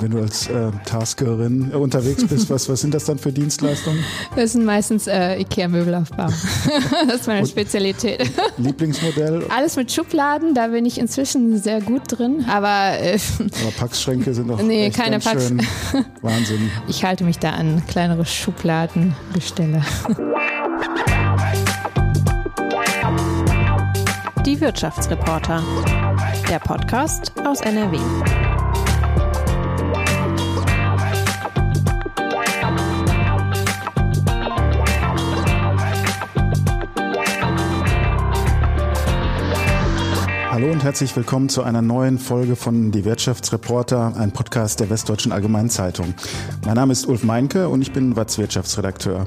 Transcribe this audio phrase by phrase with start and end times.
[0.00, 4.02] Wenn du als äh, Taskerin äh, unterwegs bist, was, was sind das dann für Dienstleistungen?
[4.34, 6.26] Das sind meistens äh, IKEA-Möbelaufbau.
[7.06, 8.30] das ist meine Und Spezialität.
[8.56, 9.44] Lieblingsmodell?
[9.54, 12.44] Alles mit Schubladen, da bin ich inzwischen sehr gut drin.
[12.48, 15.52] Aber, äh, aber Packschränke sind doch nee, keine Packs.
[16.22, 16.70] Wahnsinn.
[16.88, 19.82] Ich halte mich da an kleinere Schubladengestelle.
[24.46, 25.62] Die Wirtschaftsreporter.
[26.48, 27.98] Der Podcast aus NRW.
[40.62, 45.32] Hallo und herzlich willkommen zu einer neuen Folge von Die Wirtschaftsreporter, ein Podcast der Westdeutschen
[45.32, 46.14] Allgemeinen Zeitung.
[46.64, 49.26] Mein Name ist Ulf Meinke und ich bin Watz Wirtschaftsredakteur.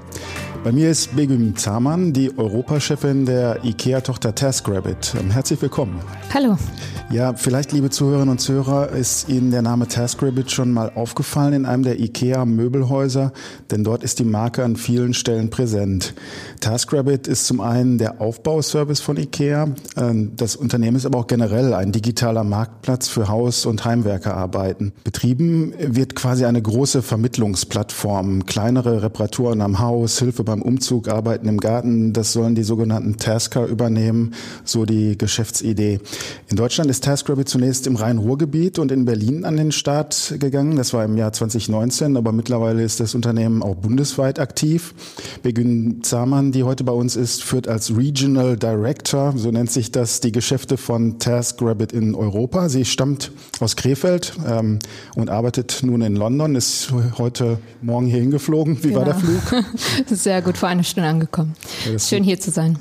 [0.66, 5.14] Bei mir ist Begüm Zamann, die Europachefin der IKEA-Tochter TaskRabbit.
[5.30, 6.00] Herzlich willkommen.
[6.34, 6.58] Hallo.
[7.12, 11.66] Ja, vielleicht, liebe Zuhörerinnen und Zuhörer, ist Ihnen der Name TaskRabbit schon mal aufgefallen in
[11.68, 13.32] einem der IKEA-Möbelhäuser,
[13.70, 16.16] denn dort ist die Marke an vielen Stellen präsent.
[16.62, 19.68] TaskRabbit ist zum einen der Aufbauservice von IKEA.
[19.96, 24.92] Ähm, das Unternehmen ist aber auch generell ein digitaler Marktplatz für Haus- und Heimwerkerarbeiten.
[25.04, 28.48] Betrieben wird quasi eine große Vermittlungsplattform.
[28.48, 33.66] Kleinere Reparaturen am Haus, Hilfe beim Umzug, Arbeiten im Garten, das sollen die sogenannten Tasker
[33.66, 36.00] übernehmen, so die Geschäftsidee.
[36.50, 40.76] In Deutschland ist TaskRabbit zunächst im Rhein-Ruhr-Gebiet und in Berlin an den Start gegangen.
[40.76, 44.94] Das war im Jahr 2019, aber mittlerweile ist das Unternehmen auch bundesweit aktiv.
[45.44, 50.20] Begün Zahmann, die heute bei uns ist, führt als Regional Director, so nennt sich das,
[50.20, 52.70] die Geschäfte von TaskRabbit in Europa.
[52.70, 54.80] Sie stammt aus Krefeld ähm,
[55.16, 58.84] und arbeitet nun in London, ist heute Morgen hier hingeflogen.
[58.84, 59.00] Wie genau.
[59.00, 59.42] war der genau.
[59.42, 59.66] Flug?
[60.08, 61.56] Sehr gut, vor einer Stunde angekommen.
[61.92, 62.78] Ja, Schön hier zu sein.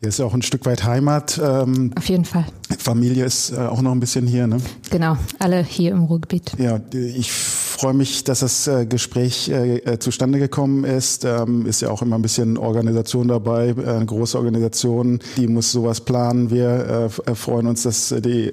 [0.00, 1.40] Hier ist ja auch ein Stück weit Heimat.
[1.42, 2.44] Ähm, Auf jeden Fall.
[2.78, 4.58] Familie ist äh, auch noch ein bisschen hier, ne?
[4.90, 6.52] Genau, alle hier im Ruhrgebiet.
[6.58, 11.24] Ja, ich freue mich, dass das äh, Gespräch äh, äh, zustande gekommen ist.
[11.24, 15.72] Ähm, ist ja auch immer ein bisschen Organisation dabei, äh, eine große Organisation, die muss
[15.72, 16.50] sowas planen.
[16.50, 18.52] Wir äh, freuen uns, dass die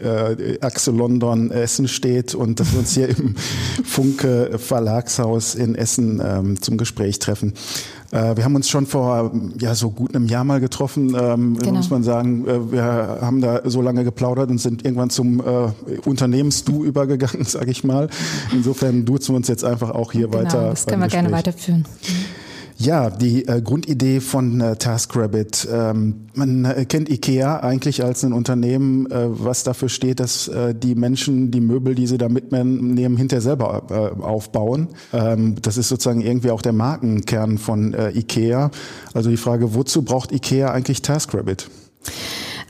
[0.62, 3.36] Achse London Essen steht und dass wir uns hier im
[3.84, 7.54] Funke Verlagshaus in Essen ähm, zum Gespräch treffen.
[8.14, 11.78] Äh, wir haben uns schon vor ja so gut einem Jahr mal getroffen, ähm, genau.
[11.78, 12.48] muss man sagen.
[12.48, 15.44] Äh, wir haben da so lange geplaudert und sind irgendwann zum äh,
[16.06, 18.10] Unternehmens-Du übergegangen, sage ich mal.
[18.52, 20.70] Insofern duzen wir uns jetzt einfach auch hier genau, weiter.
[20.70, 21.86] Das können wir gerne weiterführen.
[22.84, 25.70] Ja, die äh, Grundidee von äh, TaskRabbit.
[25.72, 30.76] Ähm, man äh, kennt IKEA eigentlich als ein Unternehmen, äh, was dafür steht, dass äh,
[30.76, 34.90] die Menschen die Möbel, die sie da mitnehmen, hinterher selber äh, aufbauen.
[35.14, 38.70] Ähm, das ist sozusagen irgendwie auch der Markenkern von IKEA.
[39.14, 41.70] Also die Frage, wozu braucht IKEA eigentlich TaskRabbit?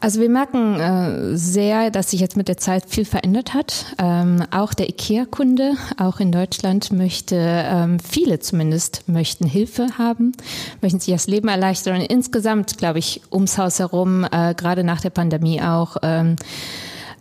[0.04, 3.86] Also wir merken äh, sehr, dass sich jetzt mit der Zeit viel verändert hat.
[3.98, 10.34] Ähm, auch der IKEA-Kunde, auch in Deutschland, möchte, ähm, viele zumindest, möchten Hilfe haben,
[10.82, 11.96] möchten sich das Leben erleichtern.
[11.96, 16.36] Und insgesamt, glaube ich, ums Haus herum, äh, gerade nach der Pandemie auch, ähm,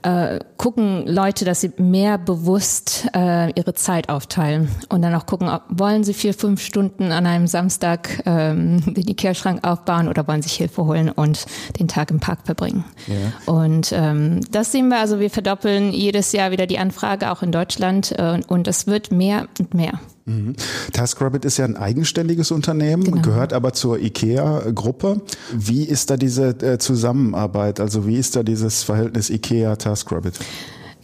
[0.02, 5.48] äh, gucken Leute, dass sie mehr bewusst äh, ihre Zeit aufteilen und dann auch gucken,
[5.48, 10.42] ob, wollen sie vier, fünf Stunden an einem Samstag ähm, den Ikea-Schrank aufbauen oder wollen
[10.42, 11.46] sich Hilfe holen und
[11.78, 12.84] den Tag im Park verbringen.
[13.06, 13.52] Ja.
[13.52, 17.52] Und ähm, das sehen wir, also wir verdoppeln jedes Jahr wieder die Anfrage, auch in
[17.52, 20.00] Deutschland äh, und es wird mehr und mehr.
[20.24, 20.54] Mhm.
[20.92, 23.22] TaskRabbit ist ja ein eigenständiges Unternehmen, genau.
[23.22, 25.20] gehört aber zur IKEA-Gruppe.
[25.52, 27.80] Wie ist da diese äh, Zusammenarbeit?
[27.80, 30.38] Also wie ist da dieses Verhältnis IKEA-TaskRabbit?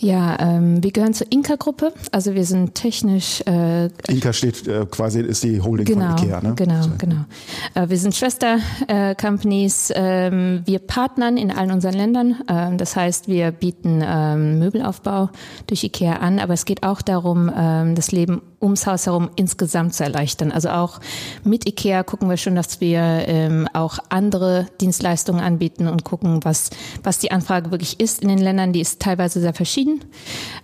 [0.00, 1.92] Ja, ähm, wir gehören zur Inka-Gruppe.
[2.12, 3.42] Also wir sind technisch.
[3.46, 6.54] Äh, Inka steht äh, quasi ist die Holding genau, von Ikea, ne?
[6.54, 6.90] Genau, so.
[6.96, 7.24] genau.
[7.74, 9.90] Äh, wir sind Schwester-Companies.
[9.90, 12.36] Äh, ähm, wir partnern in allen unseren Ländern.
[12.48, 15.30] Ähm, das heißt, wir bieten ähm, Möbelaufbau
[15.66, 19.94] durch Ikea an, aber es geht auch darum, ähm, das Leben ums Haus herum insgesamt
[19.94, 20.52] zu erleichtern.
[20.52, 21.00] Also auch
[21.44, 26.70] mit IKEA gucken wir schon, dass wir ähm, auch andere Dienstleistungen anbieten und gucken, was,
[27.02, 28.72] was die Anfrage wirklich ist in den Ländern.
[28.72, 30.04] Die ist teilweise sehr verschieden.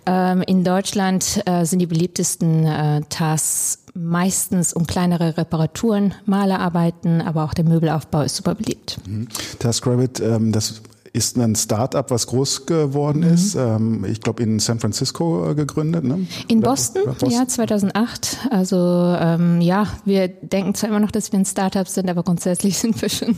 [0.05, 7.45] Ähm, in Deutschland äh, sind die beliebtesten äh, Tasks meistens um kleinere Reparaturen, Malerarbeiten, aber
[7.45, 8.97] auch der Möbelaufbau ist super beliebt.
[9.07, 9.29] Mhm.
[9.59, 10.81] TaskRabbit, ähm, das
[11.15, 13.33] ist ein Start-up, was groß geworden mhm.
[13.33, 13.55] ist.
[13.55, 16.03] Ähm, ich glaube in San Francisco äh, gegründet.
[16.03, 16.27] Ne?
[16.49, 18.39] In Boston, Boston, ja, 2008.
[18.51, 18.75] Also
[19.17, 23.01] ähm, ja, wir denken zwar immer noch, dass wir ein Start-up sind, aber grundsätzlich sind
[23.01, 23.37] wir schon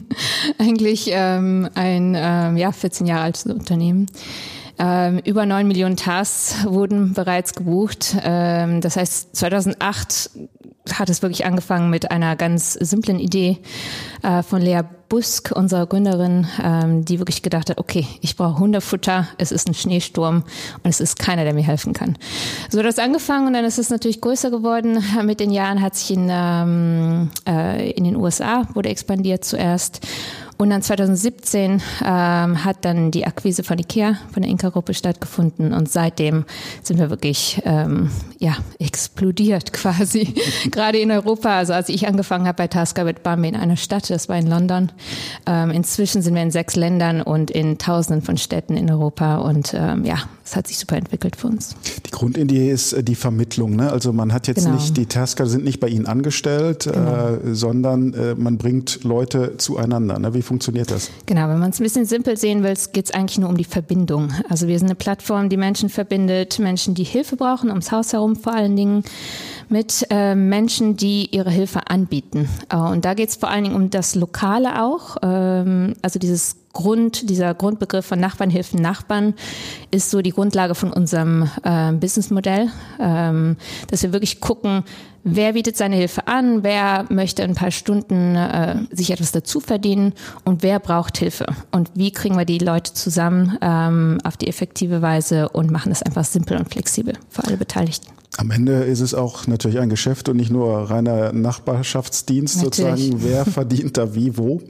[0.58, 4.08] eigentlich ähm, ein ähm, ja, 14 Jahre altes Unternehmen.
[4.80, 8.16] Ähm, über 9 Millionen Tasks wurden bereits gebucht.
[8.24, 10.30] Ähm, das heißt, 2008
[10.94, 13.58] hat es wirklich angefangen mit einer ganz simplen Idee
[14.24, 19.28] äh, von Lea Busk, unserer Gründerin, ähm, die wirklich gedacht hat, okay, ich brauche Hundefutter,
[19.38, 20.44] es ist ein Schneesturm
[20.84, 22.18] und es ist keiner, der mir helfen kann.
[22.70, 25.02] So hat das angefangen und dann ist es natürlich größer geworden.
[25.24, 30.06] Mit den Jahren hat sich in, ähm, äh, in den USA wurde expandiert zuerst
[30.58, 35.88] und dann 2017 ähm, hat dann die Akquise von Ikea, von der Inka-Gruppe stattgefunden und
[35.88, 36.46] seitdem
[36.82, 38.10] sind wir wirklich ähm,
[38.40, 40.34] ja, explodiert quasi,
[40.72, 41.58] gerade in Europa.
[41.58, 44.48] Also als ich angefangen habe bei Taskarbeit, waren wir in einer Stadt, das war in
[44.48, 44.92] London.
[45.46, 49.76] Ähm, inzwischen sind wir in sechs Ländern und in tausenden von Städten in Europa und
[49.76, 50.18] ähm, ja,
[50.50, 51.76] es hat sich super entwickelt für uns.
[52.06, 53.76] Die Grundidee ist äh, die Vermittlung.
[53.76, 53.92] Ne?
[53.92, 54.76] Also man hat jetzt genau.
[54.76, 57.36] nicht, die Tasker sind nicht bei Ihnen angestellt, genau.
[57.36, 60.18] äh, sondern äh, man bringt Leute zueinander.
[60.20, 60.34] Ne?
[60.34, 61.12] Wie funktioniert das?
[61.26, 63.66] Genau, wenn man es ein bisschen simpel sehen will, geht es eigentlich nur um die
[63.66, 64.32] Verbindung.
[64.48, 68.36] Also wir sind eine Plattform, die Menschen verbindet, Menschen, die Hilfe brauchen, ums Haus herum
[68.38, 69.04] vor allen Dingen
[69.70, 72.48] mit äh, Menschen, die ihre Hilfe anbieten.
[72.70, 76.58] Äh, und da geht es vor allen Dingen um das Lokale auch, ähm, also dieses
[76.78, 79.34] Grund, dieser Grundbegriff von Nachbarn helfen Nachbarn
[79.90, 82.70] ist so die Grundlage von unserem äh, Businessmodell,
[83.00, 83.58] ähm,
[83.90, 84.84] dass wir wirklich gucken,
[85.24, 90.14] wer bietet seine Hilfe an, wer möchte ein paar Stunden äh, sich etwas dazu verdienen
[90.46, 95.02] und wer braucht Hilfe und wie kriegen wir die Leute zusammen ähm, auf die effektive
[95.02, 98.17] Weise und machen das einfach simpel und flexibel für alle Beteiligten.
[98.38, 103.06] Am Ende ist es auch natürlich ein Geschäft und nicht nur reiner Nachbarschaftsdienst natürlich.
[103.06, 103.24] sozusagen.
[103.24, 104.62] Wer verdient da wie, wo?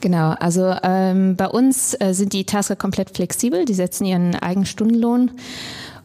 [0.00, 4.66] Genau, also ähm, bei uns äh, sind die Tasker komplett flexibel, die setzen ihren eigenen
[4.66, 5.32] Stundenlohn.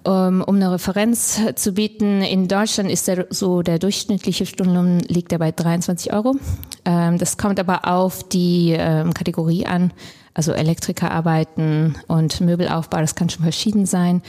[0.02, 5.34] Um, um eine Referenz zu bieten, in Deutschland ist der, so der durchschnittliche Stundenlohn liegt
[5.34, 6.38] er bei 23 Euro.
[6.86, 9.92] Ähm, das kommt aber auf die ähm, Kategorie an,
[10.34, 14.22] also Elektriker arbeiten und Möbelaufbau, das kann schon verschieden sein.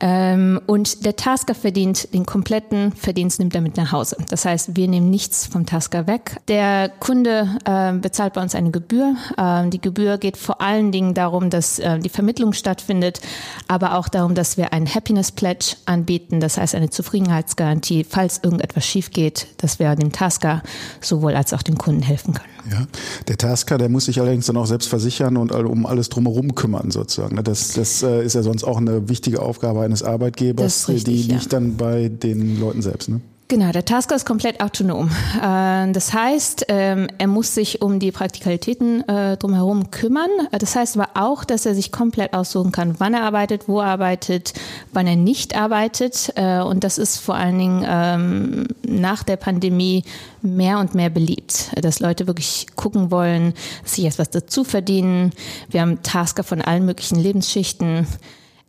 [0.00, 4.16] Ähm, und der Tasker verdient den kompletten Verdienst, nimmt er mit nach Hause.
[4.28, 6.36] Das heißt, wir nehmen nichts vom Tasker weg.
[6.48, 9.16] Der Kunde äh, bezahlt bei uns eine Gebühr.
[9.38, 13.20] Ähm, die Gebühr geht vor allen Dingen darum, dass äh, die Vermittlung stattfindet,
[13.68, 18.84] aber auch darum, dass wir einen Happiness Pledge anbieten, das heißt eine Zufriedenheitsgarantie, falls irgendetwas
[18.84, 20.62] schief geht, dass wir dem Tasker
[21.00, 22.50] sowohl als auch dem Kunden helfen können.
[22.70, 22.86] Ja,
[23.28, 26.90] der Tasker, der muss sich allerdings dann auch selbst versichern und um alles drumherum kümmern
[26.90, 27.42] sozusagen.
[27.44, 31.44] Das, das äh, ist ja sonst auch eine wichtige Aufgabe eines Arbeitgebers, richtig, die liegt
[31.44, 31.48] ja.
[31.48, 33.08] dann bei den Leuten selbst.
[33.08, 33.20] Ne?
[33.48, 35.08] Genau, der Tasker ist komplett autonom.
[35.40, 40.30] Äh, das heißt, ähm, er muss sich um die Praktikalitäten äh, drumherum kümmern.
[40.50, 43.86] Das heißt aber auch, dass er sich komplett aussuchen kann, wann er arbeitet, wo er
[43.86, 44.52] arbeitet,
[44.92, 46.32] wann er nicht arbeitet.
[46.34, 50.02] Äh, und das ist vor allen Dingen ähm, nach der Pandemie
[50.42, 53.54] mehr und mehr beliebt, dass Leute wirklich gucken wollen,
[53.84, 55.30] sich etwas dazu verdienen.
[55.70, 58.08] Wir haben Tasker von allen möglichen Lebensschichten.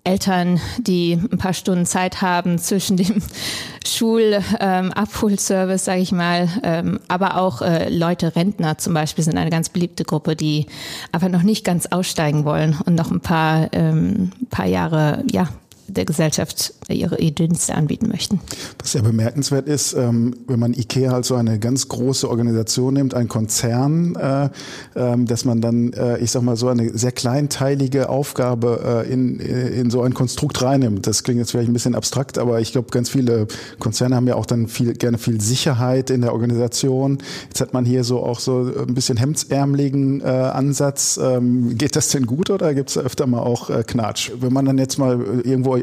[0.08, 3.22] Eltern, die ein paar Stunden Zeit haben zwischen dem
[3.86, 9.50] Schulabholservice, ähm, sage ich mal, ähm, aber auch äh, Leute, Rentner zum Beispiel, sind eine
[9.50, 10.68] ganz beliebte Gruppe, die
[11.12, 15.50] einfach noch nicht ganz aussteigen wollen und noch ein paar, ähm, paar Jahre, ja,
[15.88, 18.40] der Gesellschaft ihre Dienste anbieten möchten.
[18.80, 23.14] Was ja bemerkenswert ist, ähm, wenn man IKEA als so eine ganz große Organisation nimmt,
[23.14, 24.50] ein Konzern, äh,
[24.96, 29.40] ähm, dass man dann, äh, ich sag mal, so eine sehr kleinteilige Aufgabe äh, in,
[29.40, 31.06] in so ein Konstrukt reinnimmt.
[31.08, 33.48] Das klingt jetzt vielleicht ein bisschen abstrakt, aber ich glaube, ganz viele
[33.80, 37.18] Konzerne haben ja auch dann viel, gerne viel Sicherheit in der Organisation.
[37.50, 41.20] Jetzt hat man hier so auch so ein bisschen hemdsärmeligen Ansatz.
[41.22, 44.32] Ähm, geht das denn gut oder gibt es öfter mal auch Knatsch?
[44.40, 45.78] Wenn man dann jetzt mal irgendwo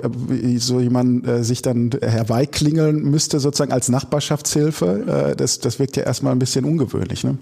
[0.58, 6.04] so jemand äh, sich dann herbeiklingeln müsste, sozusagen als Nachbarschaftshilfe, äh, das, das wirkt ja
[6.04, 7.24] erstmal ein bisschen ungewöhnlich.
[7.24, 7.38] Ne?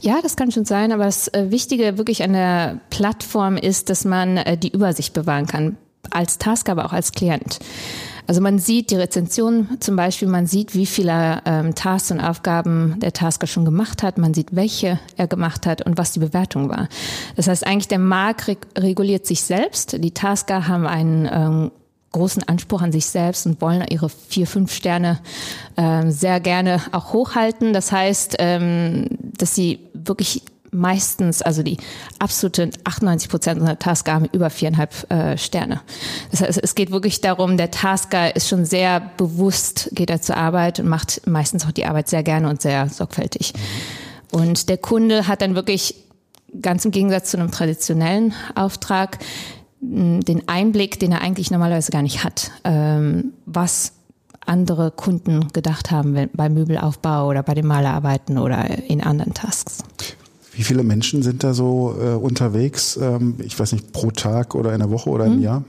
[0.00, 4.04] Ja, das kann schon sein, aber das äh, Wichtige wirklich an der Plattform ist, dass
[4.04, 5.76] man äh, die Übersicht bewahren kann,
[6.10, 7.58] als Task, aber auch als Klient.
[8.28, 12.96] Also man sieht die Rezension zum Beispiel, man sieht, wie viele ähm, Tasks und Aufgaben
[13.00, 16.68] der Tasker schon gemacht hat, man sieht, welche er gemacht hat und was die Bewertung
[16.68, 16.90] war.
[17.36, 19.96] Das heißt eigentlich, der Markt reg reguliert sich selbst.
[20.04, 21.70] Die Tasker haben einen ähm,
[22.12, 25.20] großen Anspruch an sich selbst und wollen ihre vier, fünf Sterne
[25.76, 27.72] äh, sehr gerne auch hochhalten.
[27.72, 31.78] Das heißt, ähm, dass sie wirklich meistens, also die
[32.18, 35.80] absolute 98 Prozent unserer Tasker haben über viereinhalb äh, Sterne.
[36.30, 40.36] Das heißt, es geht wirklich darum, der Tasker ist schon sehr bewusst, geht er zur
[40.36, 43.52] Arbeit und macht meistens auch die Arbeit sehr gerne und sehr sorgfältig.
[44.30, 45.94] Und der Kunde hat dann wirklich
[46.60, 49.18] ganz im Gegensatz zu einem traditionellen Auftrag
[49.80, 53.92] den Einblick, den er eigentlich normalerweise gar nicht hat, ähm, was
[54.44, 59.84] andere Kunden gedacht haben beim Möbelaufbau oder bei den Malerarbeiten oder in anderen Tasks.
[60.58, 62.98] Wie viele Menschen sind da so äh, unterwegs?
[63.00, 65.42] Ähm, ich weiß nicht, pro Tag oder in der Woche oder im mhm.
[65.42, 65.64] Jahr?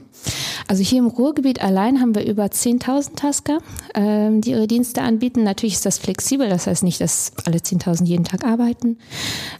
[0.66, 3.58] Also hier im Ruhrgebiet allein haben wir über 10.000 Tasker,
[3.94, 5.44] ähm, die ihre Dienste anbieten.
[5.44, 8.98] Natürlich ist das flexibel, das heißt nicht, dass alle 10.000 jeden Tag arbeiten.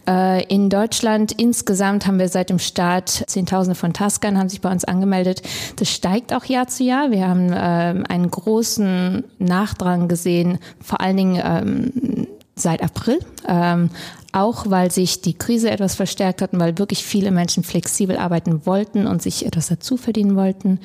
[0.05, 4.69] Äh, in Deutschland insgesamt haben wir seit dem Start Zehntausende von Taskern haben sich bei
[4.69, 5.43] uns angemeldet.
[5.77, 7.09] Das steigt auch Jahr zu Jahr.
[7.11, 13.19] Wir haben ähm, einen großen Nachdrang gesehen, vor allen Dingen ähm, seit April.
[13.47, 13.89] Ähm,
[14.33, 18.65] auch weil sich die Krise etwas verstärkt hat und weil wirklich viele Menschen flexibel arbeiten
[18.65, 20.79] wollten und sich etwas dazu verdienen wollten.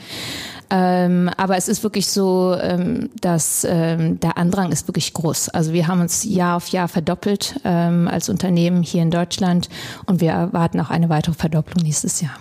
[0.68, 5.50] Ähm, aber es ist wirklich so, ähm, dass ähm, der Andrang ist wirklich groß.
[5.50, 9.68] Also wir haben uns Jahr auf Jahr verdoppelt ähm, als Unternehmen hier in Deutschland
[10.06, 12.36] und wir erwarten auch eine weitere Verdopplung nächstes Jahr.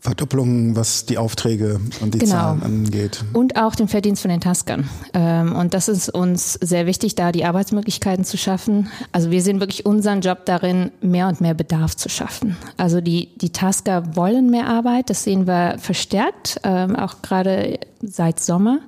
[0.00, 2.32] Verdopplung, was die Aufträge und die genau.
[2.32, 3.22] Zahlen angeht.
[3.34, 4.88] Und auch den Verdienst von den Taskern.
[5.12, 8.88] Ähm, und das ist uns sehr wichtig, da die Arbeitsmöglichkeiten zu schaffen.
[9.12, 12.56] Also wir sehen wirklich unseren Job darin, mehr und mehr Bedarf zu schaffen.
[12.78, 18.40] Also die, die Tasker wollen mehr Arbeit, das sehen wir verstärkt, ähm, auch gerade seit
[18.40, 18.78] Sommer.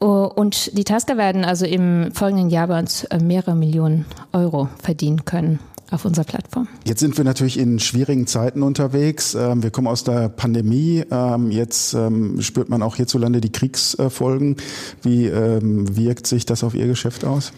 [0.00, 4.68] Oh, und die Tasker werden also im folgenden Jahr bei uns äh, mehrere Millionen Euro
[4.82, 5.58] verdienen können
[5.94, 6.68] auf unserer Plattform.
[6.84, 9.34] Jetzt sind wir natürlich in schwierigen Zeiten unterwegs.
[9.34, 11.04] Ähm, wir kommen aus der Pandemie.
[11.10, 14.56] Ähm, jetzt ähm, spürt man auch hierzulande die Kriegsfolgen.
[15.02, 17.52] Wie wirkt sich das auf Ihr Geschäft aus?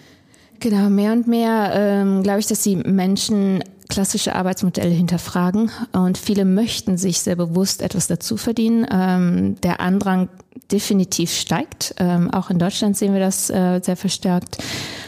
[0.60, 6.44] Genau, mehr und mehr ähm, glaube ich, dass die Menschen klassische Arbeitsmodelle hinterfragen und viele
[6.44, 8.86] möchten sich sehr bewusst etwas dazu verdienen.
[8.90, 10.28] Ähm, der Andrang
[10.72, 11.94] definitiv steigt.
[11.98, 14.58] Ähm, auch in Deutschland sehen wir das äh, sehr verstärkt.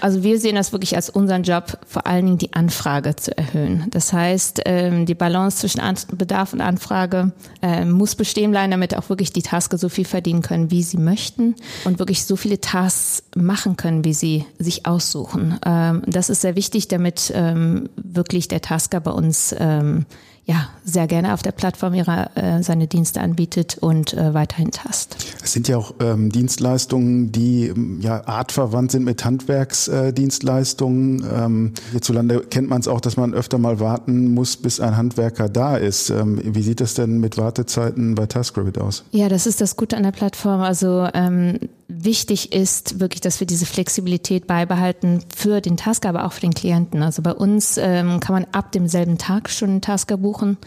[0.01, 3.87] Also wir sehen das wirklich als unseren Job, vor allen Dingen die Anfrage zu erhöhen.
[3.91, 8.97] Das heißt, ähm, die Balance zwischen An Bedarf und Anfrage äh, muss bestehen bleiben, damit
[8.97, 12.61] auch wirklich die Tasker so viel verdienen können, wie sie möchten und wirklich so viele
[12.61, 15.59] Tasks machen können, wie sie sich aussuchen.
[15.67, 20.07] Ähm, das ist sehr wichtig, damit ähm, wirklich der Tasker bei uns ähm,
[20.49, 25.17] ja, sehr gerne auf der Plattform ihrer, äh, seine Dienste anbietet und äh, weiterhin tast.
[25.45, 31.23] Es sind ja auch ähm, Dienstleistungen, die ähm, ja artverwandt sind mit Handwerksdienstleistungen.
[31.23, 34.97] Äh, ähm, hierzulande kennt man es auch, dass man öfter mal warten muss, bis ein
[34.97, 36.09] Handwerker da ist.
[36.09, 39.05] Ähm, wie sieht das denn mit Wartezeiten bei TaskRabbit aus?
[39.11, 40.63] Ja, das ist das Gute an der Plattform.
[40.63, 46.33] Also ähm, wichtig ist wirklich, dass wir diese Flexibilität beibehalten für den Tasker, aber auch
[46.33, 47.03] für den Klienten.
[47.03, 50.59] Also bei uns ähm, kann man ab demselben Tag schon einen Tasker buchen.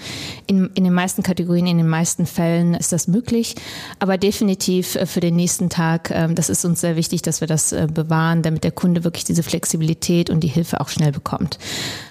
[0.48, 3.54] In, in den meisten Kategorien, in den meisten Fällen ist das möglich.
[4.00, 7.48] Aber definitiv äh, für den nächsten Tag, ähm, das ist uns sehr wichtig, dass wir
[7.48, 11.60] das äh, bewahren, damit der Kunde wirklich diese Flexibilität und die Hilfe auch schnell bekommt.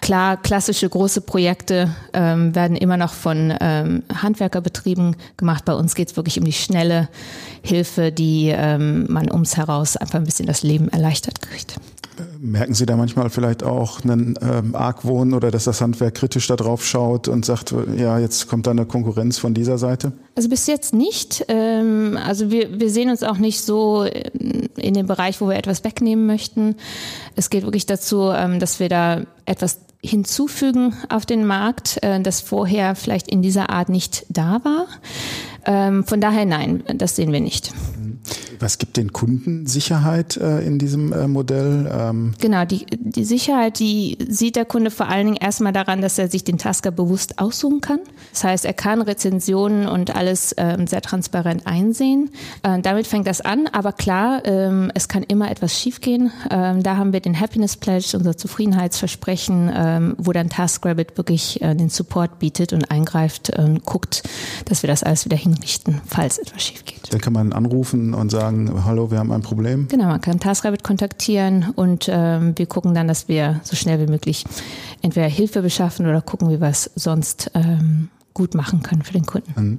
[0.02, 5.64] Klar, klassische große Projekte ähm, werden immer noch von ähm, Handwerkerbetrieben gemacht.
[5.64, 7.08] Bei uns geht es wirklich um die schnelle
[7.62, 11.76] Hilfe, die ähm, man ums heraus einfach ein bisschen das Leben erleichtert kriegt.
[12.38, 16.56] Merken Sie da manchmal vielleicht auch einen ähm, Argwohn oder dass das Handwerk kritisch da
[16.56, 20.12] drauf schaut und sagt, ja, jetzt kommt da eine Konkurrenz von dieser Seite?
[20.34, 21.44] Also bis jetzt nicht.
[21.48, 25.84] Ähm, also wir, wir sehen uns auch nicht so in dem Bereich, wo wir etwas
[25.84, 26.76] wegnehmen möchten.
[27.36, 32.40] Es geht wirklich dazu, ähm, dass wir da etwas hinzufügen auf den Markt, äh, das
[32.40, 34.86] vorher vielleicht in dieser Art nicht da war.
[35.66, 37.72] Ähm, von daher nein, das sehen wir nicht.
[38.60, 41.90] Was gibt den Kunden Sicherheit äh, in diesem äh, Modell?
[41.90, 46.18] Ähm genau, die, die Sicherheit, die sieht der Kunde vor allen Dingen erstmal daran, dass
[46.18, 48.00] er sich den Tasker bewusst aussuchen kann.
[48.32, 52.30] Das heißt, er kann Rezensionen und alles ähm, sehr transparent einsehen.
[52.62, 56.30] Äh, damit fängt das an, aber klar, ähm, es kann immer etwas schiefgehen.
[56.50, 61.74] Ähm, da haben wir den Happiness Pledge, unser Zufriedenheitsversprechen, ähm, wo dann TaskRabbit wirklich äh,
[61.74, 64.22] den Support bietet und eingreift und guckt,
[64.66, 67.10] dass wir das alles wieder hinrichten, falls etwas schief geht.
[67.10, 68.49] Dann kann man anrufen und sagen,
[68.84, 69.88] hallo, wir haben ein Problem.
[69.88, 74.10] Genau, man kann TaskRabbit kontaktieren und ähm, wir gucken dann, dass wir so schnell wie
[74.10, 74.44] möglich
[75.02, 79.26] entweder Hilfe beschaffen oder gucken, wie wir es sonst ähm, gut machen können für den
[79.26, 79.52] Kunden.
[79.56, 79.78] Mhm.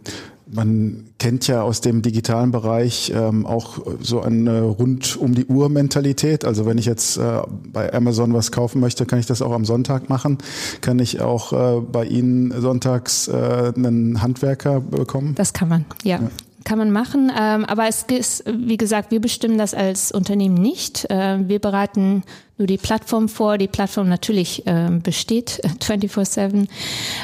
[0.53, 5.69] Man kennt ja aus dem digitalen Bereich ähm, auch so eine rund um die Uhr
[5.69, 6.43] Mentalität.
[6.43, 9.63] Also wenn ich jetzt äh, bei Amazon was kaufen möchte, kann ich das auch am
[9.63, 10.39] Sonntag machen.
[10.81, 15.35] Kann ich auch äh, bei Ihnen sonntags äh, einen Handwerker bekommen?
[15.35, 16.17] Das kann man, ja.
[16.17, 16.29] ja
[16.63, 17.31] kann man machen.
[17.37, 21.07] Ähm, aber es ist, wie gesagt, wir bestimmen das als Unternehmen nicht.
[21.09, 22.23] Ähm, wir bereiten
[22.57, 23.57] nur die Plattform vor.
[23.57, 26.67] Die Plattform natürlich ähm, besteht 24-7.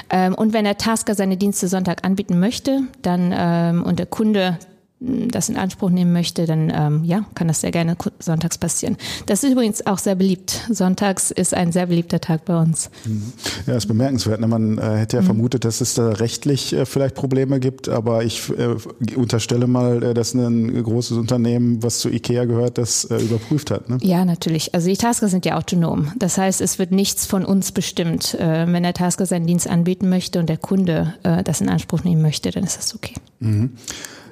[0.09, 4.57] Ähm, und wenn der Tasker seine Dienste Sonntag anbieten möchte, dann ähm, und der Kunde
[4.99, 8.97] das in Anspruch nehmen möchte, dann ähm, ja, kann das sehr gerne sonntags passieren.
[9.27, 10.61] Das ist übrigens auch sehr beliebt.
[10.71, 12.89] Sonntags ist ein sehr beliebter Tag bei uns.
[13.05, 13.31] Mhm.
[13.67, 14.41] Ja, ist bemerkenswert.
[14.41, 14.47] Ne?
[14.47, 15.27] Man äh, hätte ja mhm.
[15.27, 20.13] vermutet, dass es da rechtlich äh, vielleicht Probleme gibt, aber ich äh, unterstelle mal, äh,
[20.15, 23.89] dass ein großes Unternehmen, was zu IKEA gehört, das überprüft hat.
[23.89, 23.99] Ne?
[24.01, 24.73] Ja, natürlich.
[24.73, 26.11] Also die Tasker sind ja autonom.
[26.17, 28.35] Das heißt, es wird nichts von uns bestimmt.
[28.39, 32.51] Wenn der Tasker seinen Dienst anbieten möchte und der Kunde das in Anspruch nehmen möchte,
[32.51, 33.13] dann ist das okay.
[33.39, 33.71] Mhm.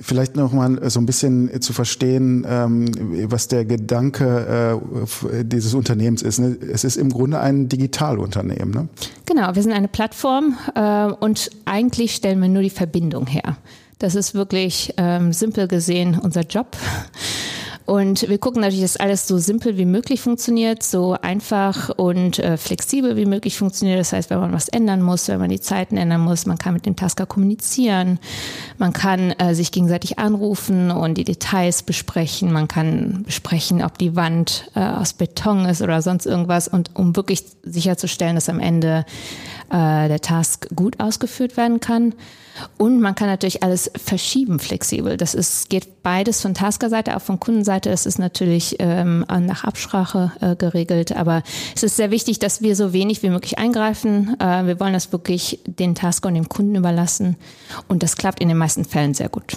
[0.01, 2.87] Vielleicht noch mal so ein bisschen zu verstehen, ähm,
[3.29, 4.79] was der Gedanke
[5.31, 6.39] äh, dieses Unternehmens ist.
[6.39, 6.57] Ne?
[6.71, 8.71] Es ist im Grunde ein Digitalunternehmen.
[8.71, 8.89] Ne?
[9.25, 13.57] Genau, wir sind eine Plattform äh, und eigentlich stellen wir nur die Verbindung her.
[13.99, 16.75] Das ist wirklich ähm, simpel gesehen unser Job.
[17.85, 22.57] Und wir gucken natürlich, dass alles so simpel wie möglich funktioniert, so einfach und äh,
[22.57, 23.99] flexibel wie möglich funktioniert.
[23.99, 26.73] Das heißt, wenn man was ändern muss, wenn man die Zeiten ändern muss, man kann
[26.73, 28.19] mit dem Tasker kommunizieren,
[28.77, 34.15] man kann äh, sich gegenseitig anrufen und die Details besprechen, man kann besprechen, ob die
[34.15, 39.05] Wand äh, aus Beton ist oder sonst irgendwas und um wirklich sicherzustellen, dass am Ende
[39.69, 42.13] äh, der Task gut ausgeführt werden kann.
[42.77, 45.17] Und man kann natürlich alles verschieben flexibel.
[45.17, 47.89] Das ist, geht beides von Tasker-Seite, auch von Kundenseite.
[47.89, 51.15] Das ist natürlich ähm, nach Absprache äh, geregelt.
[51.15, 51.43] Aber
[51.75, 54.39] es ist sehr wichtig, dass wir so wenig wie möglich eingreifen.
[54.39, 57.35] Äh, wir wollen das wirklich den Tasker und dem Kunden überlassen.
[57.87, 59.55] Und das klappt in den meisten Fällen sehr gut.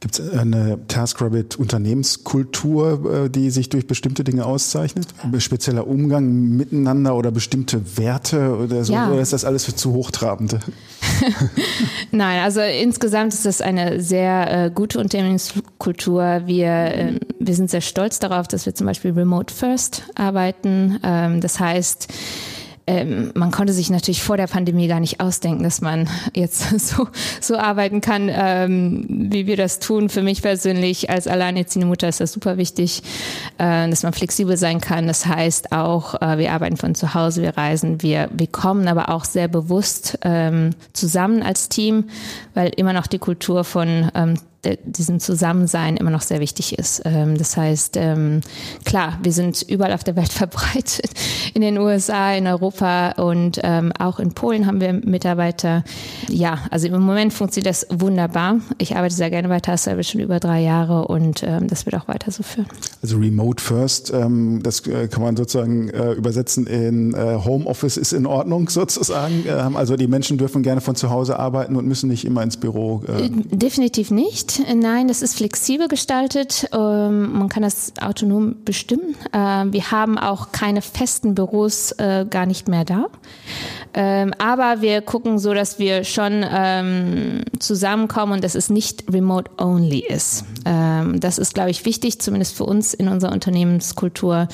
[0.00, 5.08] Gibt es eine TaskRabbit-Unternehmenskultur, äh, die sich durch bestimmte Dinge auszeichnet?
[5.38, 8.94] Spezieller Umgang miteinander oder bestimmte Werte oder so?
[8.94, 9.10] Ja.
[9.10, 10.54] Oder ist das alles für zu hochtrabend?
[12.10, 16.42] Nein, also insgesamt ist das eine sehr äh, gute Unternehmenskultur.
[16.46, 20.98] Wir, äh, wir sind sehr stolz darauf, dass wir zum Beispiel Remote First arbeiten.
[21.02, 22.08] Ähm, das heißt,
[22.88, 27.08] ähm, man konnte sich natürlich vor der Pandemie gar nicht ausdenken, dass man jetzt so,
[27.40, 30.08] so arbeiten kann, ähm, wie wir das tun.
[30.08, 33.02] Für mich persönlich als alleinerziehende Mutter ist das super wichtig,
[33.58, 35.06] äh, dass man flexibel sein kann.
[35.06, 39.08] Das heißt auch, äh, wir arbeiten von zu Hause, wir reisen, wir, wir kommen aber
[39.08, 42.04] auch sehr bewusst ähm, zusammen als Team,
[42.54, 44.34] weil immer noch die Kultur von ähm,
[44.84, 47.02] diesem Zusammensein immer noch sehr wichtig ist.
[47.04, 48.40] Ähm, das heißt, ähm,
[48.84, 51.10] klar, wir sind überall auf der Welt verbreitet,
[51.54, 55.84] in den USA, in Europa und ähm, auch in Polen haben wir Mitarbeiter.
[56.28, 58.60] Ja, also im Moment funktioniert das wunderbar.
[58.78, 62.30] Ich arbeite sehr gerne bei Tassel, schon über drei Jahre und das wird auch weiter
[62.30, 62.66] so führen.
[63.02, 68.26] Also Remote First, das äh, kann man sozusagen äh, übersetzen in äh, Homeoffice ist in
[68.26, 69.48] Ordnung sozusagen.
[69.48, 73.02] Also die Menschen dürfen gerne von zu Hause arbeiten und müssen nicht immer ins Büro.
[73.50, 74.55] Definitiv nicht.
[74.74, 76.68] Nein, das ist flexibel gestaltet.
[76.72, 79.16] Ähm, man kann das autonom bestimmen.
[79.32, 83.06] Ähm, wir haben auch keine festen Büros äh, gar nicht mehr da.
[83.96, 86.44] Ähm, aber wir gucken so, dass wir schon
[87.58, 90.44] zusammenkommen und dass es nicht remote only ist.
[90.64, 94.48] das ist, glaube ich, wichtig, zumindest für uns in unserer Unternehmenskultur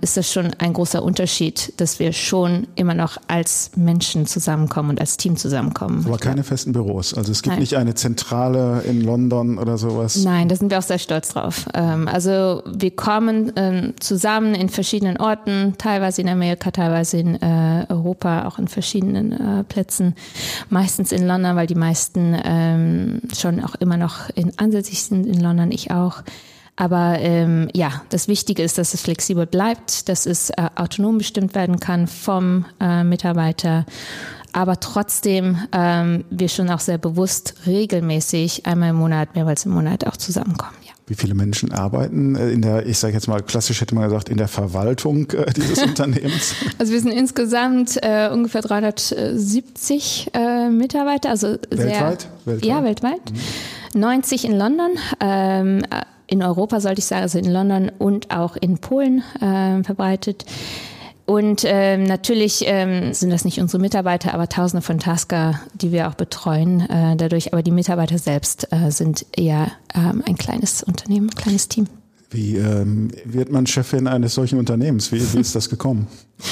[0.00, 5.00] ist das schon ein großer Unterschied, dass wir schon immer noch als Menschen zusammenkommen und
[5.00, 6.04] als Team zusammenkommen.
[6.06, 7.14] Aber keine festen Büros.
[7.14, 7.60] Also es gibt Nein.
[7.60, 10.16] nicht eine zentrale in London oder sowas?
[10.24, 11.66] Nein, da sind wir auch sehr stolz drauf.
[11.74, 17.86] Ähm, also wir kommen ähm, zusammen in verschiedenen Orten, teilweise in Amerika, teilweise in äh,
[17.88, 20.14] Europa, auch in verschiedenen äh, Plätzen.
[20.68, 25.40] Meistens in London, weil die meisten ähm, schon auch immer noch in, ansässig sind in
[25.40, 26.22] London, ich auch.
[26.76, 31.54] Aber ähm, ja, das Wichtige ist, dass es flexibel bleibt, dass es äh, autonom bestimmt
[31.54, 33.86] werden kann vom äh, Mitarbeiter
[34.54, 40.06] aber trotzdem ähm, wir schon auch sehr bewusst regelmäßig einmal im Monat, mehrmals im Monat
[40.06, 40.76] auch zusammenkommen.
[41.06, 44.28] Wie viele Menschen arbeiten äh, in der, ich sage jetzt mal klassisch hätte man gesagt,
[44.30, 46.54] in der Verwaltung äh, dieses Unternehmens?
[46.78, 52.22] Also wir sind insgesamt äh, ungefähr 370 äh, Mitarbeiter, also weltweit?
[52.22, 52.64] Sehr, weltweit?
[52.64, 53.32] Ja, weltweit.
[53.94, 54.00] Mhm.
[54.00, 54.90] 90 in London.
[55.20, 55.82] Ähm,
[56.26, 60.44] in Europa sollte ich sagen, also in London und auch in Polen äh, verbreitet.
[61.26, 66.08] Und ähm, natürlich ähm, sind das nicht unsere Mitarbeiter, aber Tausende von Tasker, die wir
[66.08, 67.52] auch betreuen äh, dadurch.
[67.52, 71.86] Aber die Mitarbeiter selbst äh, sind eher ähm, ein kleines Unternehmen, ein kleines Team.
[72.30, 75.12] Wie ähm, wird man Chefin eines solchen Unternehmens?
[75.12, 76.08] Wie, wie ist das gekommen?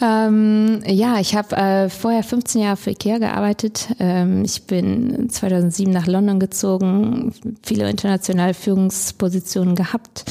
[0.00, 3.88] Ähm, ja, ich habe äh, vorher 15 Jahre für IKEA gearbeitet.
[3.98, 7.32] Ähm, ich bin 2007 nach London gezogen,
[7.64, 10.24] viele internationale Führungspositionen gehabt.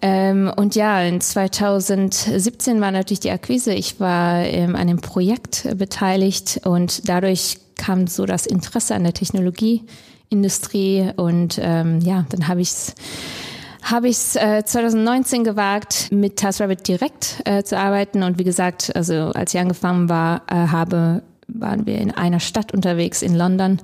[0.00, 3.72] Ähm, und ja, in 2017 war natürlich die Akquise.
[3.72, 9.14] Ich war ähm, an dem Projekt beteiligt und dadurch kam so das Interesse an der
[9.14, 12.94] Technologieindustrie und ähm, ja, dann habe ich es
[13.82, 18.22] habe ich es äh, 2019 gewagt, mit TaskRabbit direkt äh, zu arbeiten.
[18.22, 22.72] Und wie gesagt, also als ich angefangen war, äh, habe waren wir in einer Stadt
[22.72, 23.80] unterwegs in London,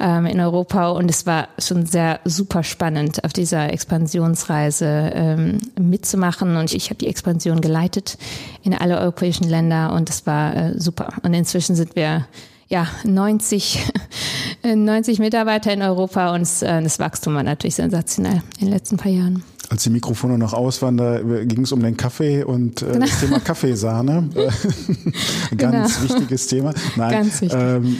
[0.00, 6.56] ähm, in Europa und es war schon sehr super spannend, auf dieser Expansionsreise ähm, mitzumachen
[6.56, 8.16] und ich habe die Expansion geleitet
[8.62, 11.08] in alle europäischen Länder und es war äh, super.
[11.22, 12.26] Und inzwischen sind wir
[12.68, 13.78] ja 90
[14.64, 19.12] 90 Mitarbeiter in Europa und äh, das Wachstum war natürlich sensationell in den letzten paar
[19.12, 19.44] Jahren.
[19.68, 23.06] Als die Mikrofone noch aus waren, da ging es um den Kaffee und äh, genau.
[23.06, 24.28] das Thema Kaffeesahne.
[25.56, 26.14] Ganz genau.
[26.14, 26.72] wichtiges Thema.
[26.96, 27.58] Nein, Ganz wichtig.
[27.60, 27.96] Ähm,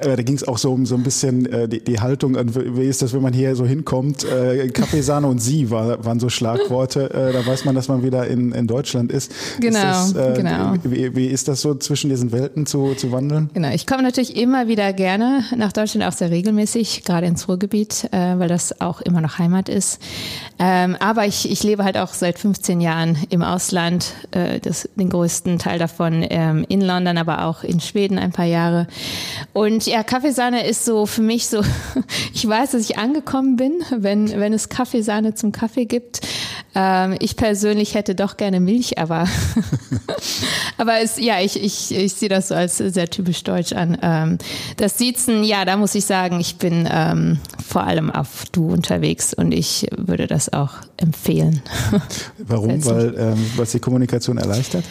[0.00, 3.02] da ging es auch so um so ein bisschen äh, die, die Haltung, wie ist
[3.02, 4.24] das, wenn man hier so hinkommt?
[4.24, 7.10] Äh, Kaffeesahne und Sie war, waren so Schlagworte.
[7.10, 9.32] Äh, da weiß man, dass man wieder in, in Deutschland ist.
[9.60, 10.74] Genau, ist das, äh, genau.
[10.84, 13.50] Wie, wie ist das so zwischen diesen Welten zu, zu wandeln?
[13.54, 18.08] Genau, ich komme natürlich immer wieder gerne nach Deutschland, auch sehr regelmäßig, gerade ins Ruhrgebiet,
[18.12, 20.00] äh, weil das auch immer noch Heimat ist.
[20.58, 25.08] Ähm, aber ich, ich lebe halt auch seit 15 Jahren im Ausland, äh, das, den
[25.08, 28.88] größten Teil davon ähm, in London, aber auch in Schweden ein paar Jahre.
[29.52, 31.62] Und ja, Kaffeesahne ist so für mich so,
[32.34, 36.26] ich weiß, dass ich angekommen bin, wenn, wenn es Kaffeesahne zum Kaffee gibt.
[36.78, 39.26] Ähm, ich persönlich hätte doch gerne Milch, aber,
[40.76, 43.96] aber es, ja, ich, ich, ich sehe das so als sehr typisch deutsch an.
[44.02, 44.38] Ähm,
[44.76, 49.32] das Siezen, ja, da muss ich sagen, ich bin ähm, vor allem auf Du unterwegs
[49.32, 51.62] und ich würde das auch empfehlen.
[52.38, 52.84] Warum?
[52.84, 54.84] Weil ähm, was die Kommunikation erleichtert?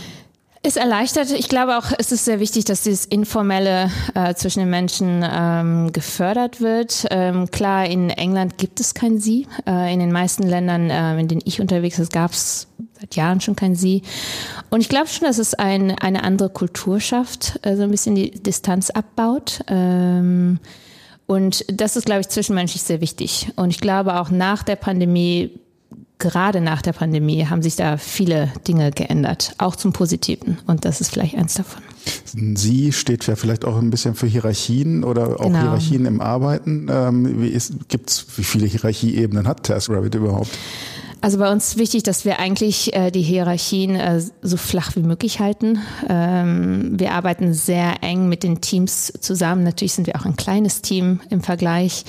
[0.68, 1.30] Es erleichtert.
[1.30, 5.94] Ich glaube auch, es ist sehr wichtig, dass dieses Informelle äh, zwischen den Menschen ähm,
[5.94, 7.06] gefördert wird.
[7.12, 9.46] Ähm, klar, in England gibt es kein Sie.
[9.68, 12.66] Äh, in den meisten Ländern, äh, in denen ich unterwegs bin, gab es
[13.00, 14.02] seit Jahren schon kein Sie.
[14.72, 18.16] Und ich glaube schon, dass es ein, eine andere Kultur schafft, äh, so ein bisschen
[18.16, 19.60] die Distanz abbaut.
[19.68, 20.60] Ähm,
[21.28, 23.52] und das ist, glaube ich, zwischenmenschlich sehr wichtig.
[23.56, 25.60] Und ich glaube auch nach der Pandemie
[26.20, 30.58] gerade nach der Pandemie haben sich da viele Dinge geändert, auch zum Positiven.
[30.68, 31.82] Und das ist vielleicht eins davon.
[32.56, 35.60] Sie steht ja vielleicht auch ein bisschen für Hierarchien oder auch genau.
[35.60, 36.88] Hierarchien im Arbeiten.
[36.90, 40.52] Ähm, wie gibt's, wie viele Hierarchieebenen hat TaskRabbit überhaupt?
[41.22, 45.02] Also bei uns ist wichtig, dass wir eigentlich äh, die Hierarchien äh, so flach wie
[45.02, 45.80] möglich halten.
[46.08, 49.64] Ähm, wir arbeiten sehr eng mit den Teams zusammen.
[49.64, 52.06] Natürlich sind wir auch ein kleines Team im Vergleich.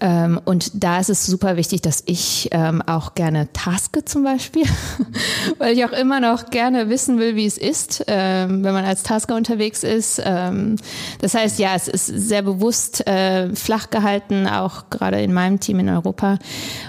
[0.00, 4.64] Ähm, und da ist es super wichtig, dass ich ähm, auch gerne taske zum Beispiel,
[5.58, 9.02] weil ich auch immer noch gerne wissen will, wie es ist, ähm, wenn man als
[9.02, 10.20] Tasker unterwegs ist.
[10.24, 10.76] Ähm,
[11.20, 15.80] das heißt, ja, es ist sehr bewusst äh, flach gehalten, auch gerade in meinem Team
[15.80, 16.38] in Europa.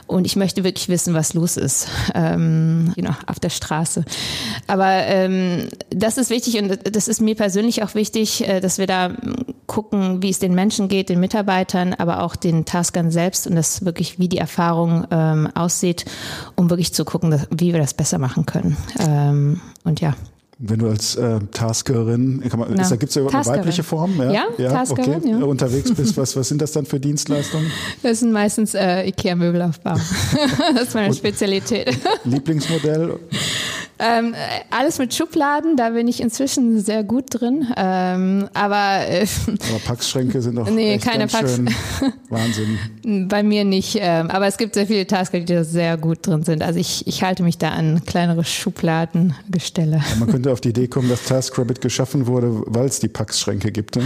[0.08, 4.06] Und ich möchte wirklich wissen, was los ist, know, auf der Straße.
[4.68, 8.88] Aber ähm, das ist wichtig und das ist mir persönlich auch wichtig, äh, dass wir
[8.88, 9.12] da
[9.72, 13.86] gucken, wie es den Menschen geht, den Mitarbeitern, aber auch den Taskern selbst und das
[13.86, 16.04] wirklich, wie die Erfahrung ähm, aussieht,
[16.58, 18.76] um wirklich zu gucken, dass, wie wir das besser machen können.
[19.00, 20.14] Ähm, und ja.
[20.58, 24.20] Wenn du als äh, Taskerin, kann man, da gibt es ja überhaupt eine weibliche Form?
[24.20, 25.30] Ja, ja, ja Taskerin, okay.
[25.40, 25.46] ja.
[25.46, 27.72] Unterwegs bist, was, was sind das dann für Dienstleistungen?
[28.04, 29.94] Das sind meistens äh, IKEA-Möbelaufbau.
[30.76, 31.98] das ist meine Und Spezialität.
[32.26, 33.20] Lieblingsmodell?
[34.02, 34.34] Ähm,
[34.70, 37.68] alles mit Schubladen, da bin ich inzwischen sehr gut drin.
[37.78, 39.28] Ähm, aber, äh,
[39.70, 41.70] aber Packschränke sind doch nee, echt keine Packs schön
[42.30, 43.28] Wahnsinn.
[43.28, 43.98] Bei mir nicht.
[44.00, 46.64] Ähm, aber es gibt sehr viele Tasker, die da sehr gut drin sind.
[46.64, 49.98] Also ich, ich halte mich da an kleinere Schubladengestelle.
[49.98, 53.72] Ja, man könnte auf die Idee kommen, dass TaskRabbit geschaffen wurde, weil es die Packschränke
[53.72, 53.98] gibt.
[53.98, 54.04] Ne?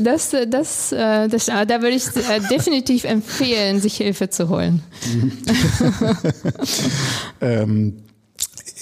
[0.00, 4.82] Das, das, äh, das, da würde ich äh, definitiv empfehlen, sich Hilfe zu holen.
[7.40, 8.05] ähm, ähm,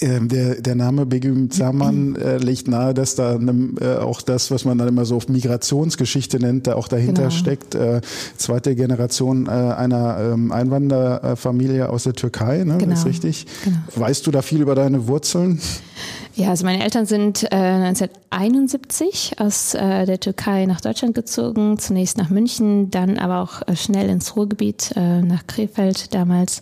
[0.01, 4.77] der, der Name Begüm Zaman äh, legt nahe, dass da äh, auch das, was man
[4.77, 7.35] dann immer so Migrationsgeschichte nennt, da auch dahinter genau.
[7.35, 7.75] steckt.
[7.75, 8.01] Äh,
[8.35, 12.77] zweite Generation äh, einer ähm, Einwanderfamilie aus der Türkei, ne?
[12.77, 12.93] Genau.
[12.93, 13.45] ist richtig.
[13.63, 13.77] Genau.
[13.95, 15.61] Weißt du da viel über deine Wurzeln?
[16.35, 22.17] Ja, also meine Eltern sind äh, 1971 aus äh, der Türkei nach Deutschland gezogen, zunächst
[22.17, 26.59] nach München, dann aber auch äh, schnell ins Ruhrgebiet, äh, nach Krefeld damals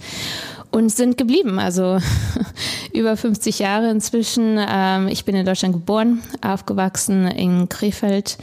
[0.70, 1.58] und sind geblieben.
[1.58, 1.98] Also
[2.94, 4.58] über 50 Jahre inzwischen.
[4.60, 8.38] Ähm, ich bin in Deutschland geboren, aufgewachsen in Krefeld.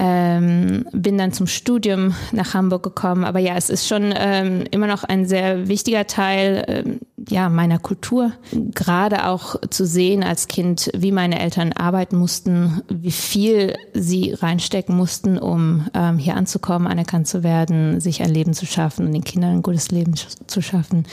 [0.00, 3.24] Ähm, bin dann zum Studium nach Hamburg gekommen.
[3.24, 7.78] Aber ja, es ist schon ähm, immer noch ein sehr wichtiger Teil ähm, ja, meiner
[7.78, 8.32] Kultur.
[8.52, 14.96] Gerade auch zu sehen als Kind, wie meine Eltern arbeiten mussten, wie viel sie reinstecken
[14.96, 19.24] mussten, um ähm, hier anzukommen, anerkannt zu werden, sich ein Leben zu schaffen und den
[19.24, 20.14] Kindern ein gutes Leben
[20.46, 21.06] zu schaffen.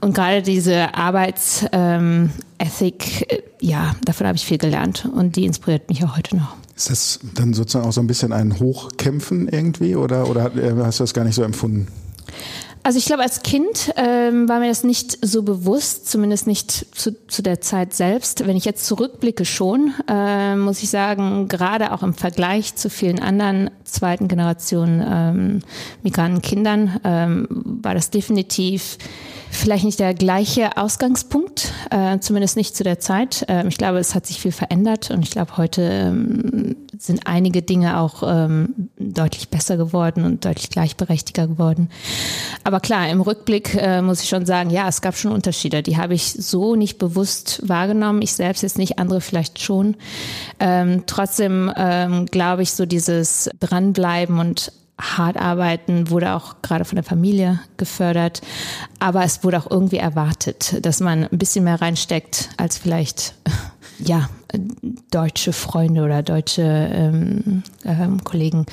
[0.00, 5.88] Und gerade diese Arbeitsethik, ähm, äh, ja, davon habe ich viel gelernt und die inspiriert
[5.88, 6.56] mich auch heute noch.
[6.80, 10.98] Ist das dann sozusagen auch so ein bisschen ein Hochkämpfen irgendwie oder, oder äh, hast
[10.98, 11.88] du das gar nicht so empfunden?
[12.82, 17.14] Also ich glaube, als Kind ähm, war mir das nicht so bewusst, zumindest nicht zu,
[17.26, 18.46] zu der Zeit selbst.
[18.46, 23.20] Wenn ich jetzt zurückblicke schon, äh, muss ich sagen, gerade auch im Vergleich zu vielen
[23.20, 25.62] anderen zweiten Generationen ähm,
[26.02, 28.96] Migrantenkindern ähm, war das definitiv
[29.50, 33.44] vielleicht nicht der gleiche Ausgangspunkt, äh, zumindest nicht zu der Zeit.
[33.48, 37.62] Äh, ich glaube, es hat sich viel verändert und ich glaube, heute ähm, sind einige
[37.62, 41.88] Dinge auch ähm, deutlich besser geworden und deutlich gleichberechtiger geworden.
[42.62, 45.82] Aber klar, im Rückblick äh, muss ich schon sagen, ja, es gab schon Unterschiede.
[45.82, 48.22] Die habe ich so nicht bewusst wahrgenommen.
[48.22, 49.96] Ich selbst jetzt nicht, andere vielleicht schon.
[50.58, 56.96] Ähm, trotzdem ähm, glaube ich, so dieses Dranbleiben und hart arbeiten wurde auch gerade von
[56.96, 58.42] der Familie gefördert,
[58.98, 63.34] aber es wurde auch irgendwie erwartet, dass man ein bisschen mehr reinsteckt als vielleicht
[64.04, 64.28] ja
[65.10, 68.66] deutsche Freunde oder deutsche ähm, ähm, Kollegen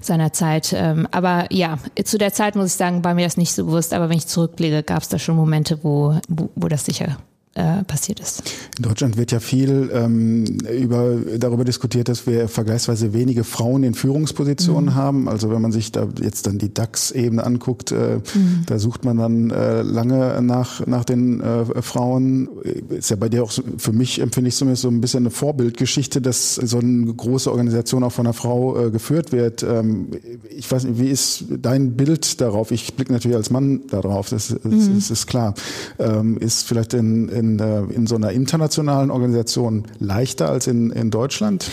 [0.00, 0.74] seiner Zeit.
[0.76, 3.94] Ähm, aber ja, zu der Zeit muss ich sagen, war mir das nicht so bewusst.
[3.94, 7.16] Aber wenn ich zurückblicke, gab es da schon Momente, wo, wo, wo das sicher
[7.54, 8.42] äh, passiert ist.
[8.78, 13.92] In Deutschland wird ja viel ähm, über, darüber diskutiert, dass wir vergleichsweise wenige Frauen in
[13.92, 14.94] Führungspositionen mhm.
[14.94, 15.28] haben.
[15.28, 18.62] Also wenn man sich da jetzt dann die DAX-Ebene anguckt, äh, mhm.
[18.64, 22.48] da sucht man dann äh, lange nach, nach den äh, Frauen.
[22.88, 26.22] Ist ja bei dir auch, für mich empfinde ich zumindest so ein bisschen eine Vorbildgeschichte,
[26.22, 29.62] dass so eine große Organisation auch von einer Frau äh, geführt wird.
[29.62, 30.08] Ähm,
[30.48, 32.70] ich weiß nicht, wie ist dein Bild darauf?
[32.70, 34.94] Ich blicke natürlich als Mann darauf, das, das, mhm.
[34.94, 35.54] das ist klar.
[35.98, 40.90] Ähm, ist vielleicht in, in in, äh, in so einer internationalen Organisation leichter als in,
[40.90, 41.68] in Deutschland?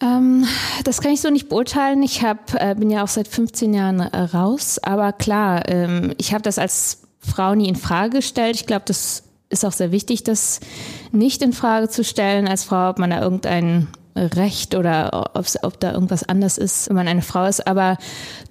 [0.00, 0.46] Ähm,
[0.84, 2.02] das kann ich so nicht beurteilen.
[2.02, 6.32] Ich hab, äh, bin ja auch seit 15 Jahren äh, raus, aber klar, ähm, ich
[6.32, 8.56] habe das als Frau nie in Frage gestellt.
[8.56, 10.60] Ich glaube, das ist auch sehr wichtig, das
[11.12, 15.92] nicht in Frage zu stellen als Frau, ob man da irgendeinen Recht oder ob da
[15.92, 17.66] irgendwas anders ist, wenn man eine Frau ist.
[17.66, 17.96] Aber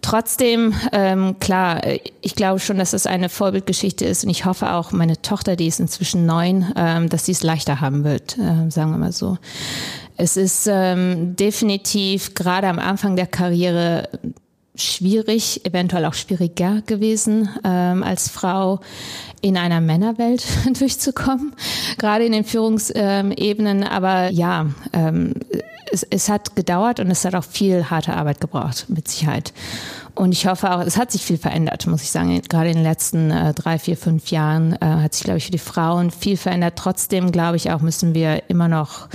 [0.01, 1.81] trotzdem, ähm, klar,
[2.21, 5.67] ich glaube schon, dass das eine Vorbildgeschichte ist und ich hoffe auch, meine Tochter, die
[5.67, 9.37] ist inzwischen neun, ähm, dass sie es leichter haben wird, äh, sagen wir mal so.
[10.17, 14.09] Es ist ähm, definitiv gerade am Anfang der Karriere
[14.75, 18.79] schwierig, eventuell auch schwieriger gewesen, ähm, als Frau
[19.41, 20.45] in einer Männerwelt
[20.79, 21.53] durchzukommen,
[21.97, 23.83] gerade in den Führungsebenen.
[23.83, 25.33] Aber ja, ähm,
[25.91, 29.53] es, es hat gedauert und es hat auch viel harte Arbeit gebraucht, mit Sicherheit.
[30.15, 32.41] Und ich hoffe auch, es hat sich viel verändert, muss ich sagen.
[32.49, 35.51] Gerade in den letzten äh, drei, vier, fünf Jahren äh, hat sich, glaube ich, für
[35.51, 36.73] die Frauen viel verändert.
[36.75, 39.07] Trotzdem, glaube ich, auch müssen wir immer noch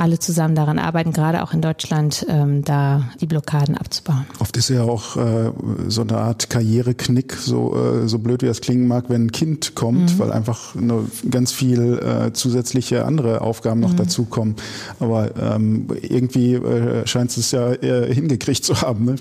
[0.00, 4.26] alle zusammen daran arbeiten, gerade auch in Deutschland, ähm, da die Blockaden abzubauen.
[4.38, 5.52] Oft ist ja auch äh,
[5.88, 9.74] so eine Art Karriereknick, so, äh, so blöd wie das klingen mag, wenn ein Kind
[9.74, 10.18] kommt, mhm.
[10.18, 13.98] weil einfach nur ganz viel äh, zusätzliche andere Aufgaben noch mhm.
[13.98, 14.56] dazukommen.
[15.00, 19.04] Aber ähm, irgendwie äh, scheint es ja hingekriegt zu haben.
[19.04, 19.16] Ne?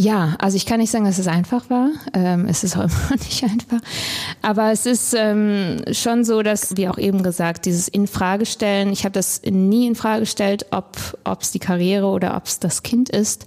[0.00, 1.90] Ja, also ich kann nicht sagen, dass es einfach war.
[2.14, 3.80] Ähm, es ist auch immer nicht einfach.
[4.42, 9.14] Aber es ist ähm, schon so, dass, wie auch eben gesagt, dieses Infragestellen, ich habe
[9.14, 10.96] das nie in Frage gestellt, ob
[11.40, 13.46] es die Karriere oder ob es das Kind ist.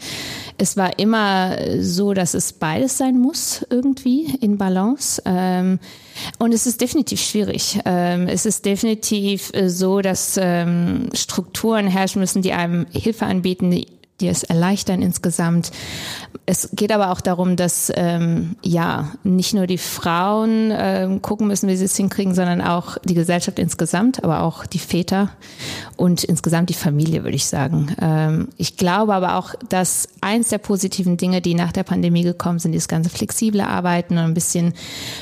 [0.57, 5.21] Es war immer so, dass es beides sein muss, irgendwie in Balance.
[5.23, 5.79] Ähm,
[6.37, 7.79] und es ist definitiv schwierig.
[7.85, 13.71] Ähm, es ist definitiv äh, so, dass ähm, Strukturen herrschen müssen, die einem Hilfe anbieten,
[13.71, 15.71] die die es erleichtern insgesamt.
[16.45, 21.67] Es geht aber auch darum, dass ähm, ja nicht nur die Frauen ähm, gucken müssen,
[21.67, 25.29] wie sie es hinkriegen, sondern auch die Gesellschaft insgesamt, aber auch die Väter
[25.97, 27.95] und insgesamt die Familie, würde ich sagen.
[28.01, 32.59] Ähm, ich glaube aber auch, dass eins der positiven Dinge, die nach der Pandemie gekommen
[32.59, 34.73] sind, ist ganze flexible Arbeiten und ein bisschen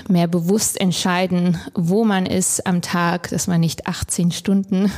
[0.08, 4.92] mehr bewusst entscheiden, wo man ist am Tag, dass man nicht 18 Stunden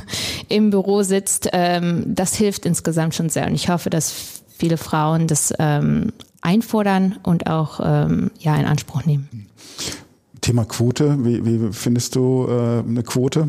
[0.50, 1.50] im Büro sitzt.
[1.54, 7.19] Ähm, das hilft insgesamt schon sehr und ich hoffe, dass viele Frauen das ähm, einfordern
[7.23, 9.47] und auch ähm, ja in Anspruch nehmen.
[10.41, 13.47] Thema Quote, wie, wie findest du äh, eine Quote?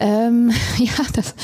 [0.00, 1.34] Ähm, ja, das,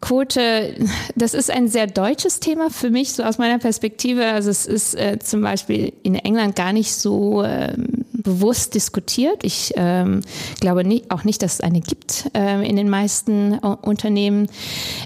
[0.00, 0.74] Quote,
[1.16, 4.26] das ist ein sehr deutsches Thema für mich, so aus meiner Perspektive.
[4.26, 9.44] Also es ist äh, zum Beispiel in England gar nicht so ähm, bewusst diskutiert.
[9.44, 10.20] Ich ähm,
[10.60, 14.48] glaube nicht, auch nicht, dass es eine gibt ähm, in den meisten äh, Unternehmen.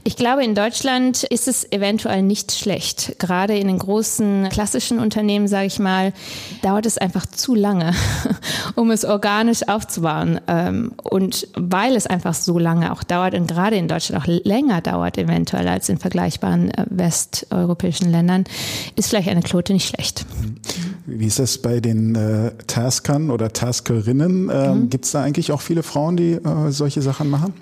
[0.05, 3.19] Ich glaube, in Deutschland ist es eventuell nicht schlecht.
[3.19, 6.13] Gerade in den großen klassischen Unternehmen, sage ich mal,
[6.63, 7.93] dauert es einfach zu lange,
[8.75, 10.41] um es organisch aufzubauen.
[10.49, 14.81] Ähm, und weil es einfach so lange auch dauert und gerade in Deutschland auch länger
[14.81, 18.45] dauert eventuell als in vergleichbaren äh, westeuropäischen Ländern,
[18.97, 20.25] ist vielleicht eine Quote nicht schlecht.
[21.07, 24.51] Wie ist das bei den äh, Taskern oder Taskerinnen?
[24.53, 24.91] Ähm, mhm.
[24.91, 27.55] Gibt es da eigentlich auch viele Frauen, die äh, solche Sachen machen?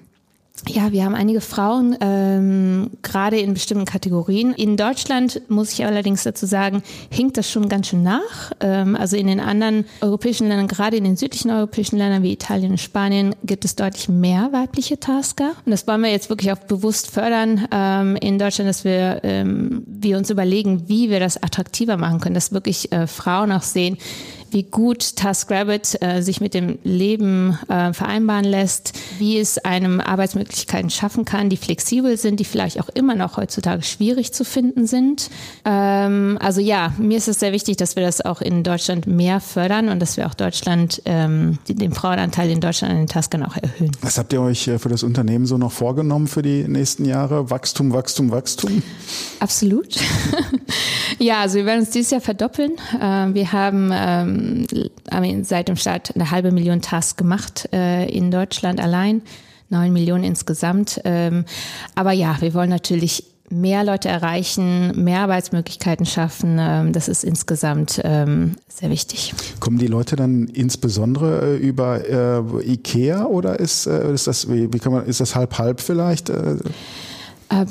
[0.69, 4.53] Ja, wir haben einige Frauen, ähm, gerade in bestimmten Kategorien.
[4.53, 8.53] In Deutschland, muss ich allerdings dazu sagen, hinkt das schon ganz schön nach.
[8.61, 12.73] Ähm, also in den anderen europäischen Ländern, gerade in den südlichen europäischen Ländern wie Italien
[12.73, 15.53] und Spanien, gibt es deutlich mehr weibliche Tasker.
[15.65, 19.83] Und das wollen wir jetzt wirklich auch bewusst fördern ähm, in Deutschland, dass wir, ähm,
[19.87, 23.97] wir uns überlegen, wie wir das attraktiver machen können, dass wirklich äh, Frauen auch sehen,
[24.53, 30.91] wie gut TaskRabbit äh, sich mit dem Leben äh, vereinbaren lässt, wie es einem Arbeitsmöglichkeiten
[30.91, 35.31] schaffen kann, die flexibel sind, die vielleicht auch immer noch heutzutage schwierig zu finden sind.
[35.65, 39.41] Ähm, also ja, mir ist es sehr wichtig, dass wir das auch in Deutschland mehr
[39.41, 43.57] fördern und dass wir auch Deutschland ähm, den Frauenanteil in Deutschland an den Taskern auch
[43.57, 43.93] erhöhen.
[44.03, 47.51] Was habt ihr euch äh, für das Unternehmen so noch vorgenommen für die nächsten Jahre?
[47.51, 48.83] Wachstum, Wachstum, Wachstum?
[49.41, 49.97] Absolut.
[51.19, 52.73] ja, also wir werden uns dieses Jahr verdoppeln.
[53.01, 54.40] Äh, wir haben ähm,
[55.43, 59.23] seit dem Start eine halbe Million Tasks gemacht äh, in Deutschland allein.
[59.69, 61.01] Neun Millionen insgesamt.
[61.05, 61.45] Ähm,
[61.95, 66.57] aber ja, wir wollen natürlich mehr Leute erreichen, mehr Arbeitsmöglichkeiten schaffen.
[66.59, 69.35] Ähm, das ist insgesamt ähm, sehr wichtig.
[69.59, 74.69] Kommen die Leute dann insbesondere äh, über äh, IKEA oder ist, äh, ist das wie
[74.79, 76.31] kann man ist das halb halb vielleicht?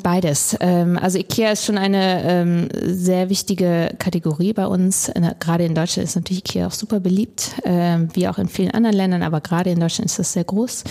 [0.02, 0.56] Beides.
[0.60, 5.10] Ähm, also IKEA ist schon eine sehr wichtige Kategorie bei uns.
[5.40, 9.22] Gerade in Deutschland ist natürlich IKEA auch super beliebt, wie auch in vielen anderen Ländern,
[9.22, 10.84] aber gerade in Deutschland ist das sehr groß.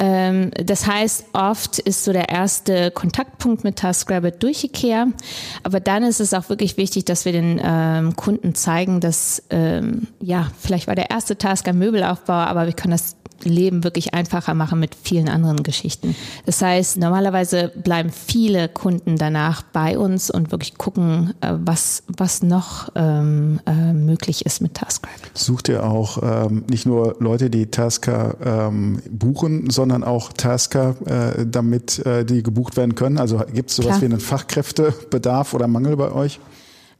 [0.00, 5.08] Ähm, das heißt, oft ist so der erste Kontaktpunkt mit TaskRabbit durch IKEA.
[5.62, 10.08] Aber dann ist es auch wirklich wichtig, dass wir den ähm, Kunden zeigen, dass, ähm,
[10.18, 14.54] ja, vielleicht war der erste Task ein Möbelaufbau, aber wir können das Leben wirklich einfacher
[14.54, 16.14] machen mit vielen anderen Geschichten.
[16.46, 22.42] Das heißt, normalerweise bleiben viele Kunden danach bei uns und wirklich gucken, äh, was, was
[22.42, 25.30] noch ähm, äh, möglich ist mit TaskRabbit.
[25.34, 31.46] Sucht ihr auch ähm, nicht nur Leute, die Tasker ähm, buchen, sondern auch Tasker, äh,
[31.46, 33.18] damit äh, die gebucht werden können?
[33.18, 34.00] Also gibt es sowas Klar.
[34.02, 36.40] wie einen Fachkräftebedarf oder Mangel bei euch?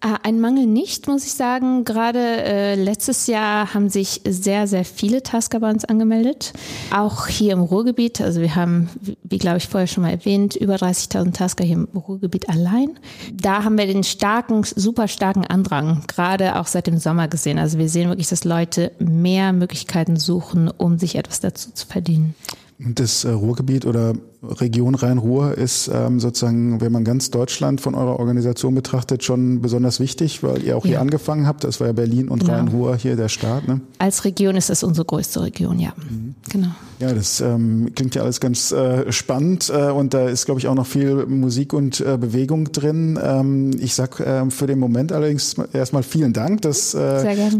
[0.03, 1.85] Ah, ein Mangel nicht, muss ich sagen.
[1.85, 6.55] Gerade äh, letztes Jahr haben sich sehr, sehr viele Tasker bei uns angemeldet.
[6.91, 8.23] Auch hier im Ruhrgebiet.
[8.23, 8.89] Also wir haben,
[9.23, 12.99] wie glaube ich vorher schon mal erwähnt, über 30.000 Tasker hier im Ruhrgebiet allein.
[13.35, 17.59] Da haben wir den starken, super starken Andrang, gerade auch seit dem Sommer gesehen.
[17.59, 22.35] Also wir sehen wirklich, dass Leute mehr Möglichkeiten suchen, um sich etwas dazu zu verdienen.
[22.83, 28.19] Das äh, Ruhrgebiet oder Region Rhein-Ruhr ist ähm, sozusagen, wenn man ganz Deutschland von eurer
[28.19, 30.93] Organisation betrachtet, schon besonders wichtig, weil ihr auch ja.
[30.93, 31.65] hier angefangen habt.
[31.65, 32.55] Das war ja Berlin und genau.
[32.55, 33.69] Rhein-Ruhr hier der Start.
[33.69, 33.83] Ne?
[33.99, 35.93] Als Region ist das unsere größte Region, ja.
[36.09, 36.35] Mhm.
[36.51, 36.69] Genau.
[37.01, 40.69] Ja, das ähm, klingt ja alles ganz äh, spannend äh, und da ist, glaube ich,
[40.69, 43.19] auch noch viel Musik und äh, Bewegung drin.
[43.23, 46.63] Ähm, ich sag äh, für den Moment allerdings erstmal vielen Dank.
[46.63, 46.99] Das äh,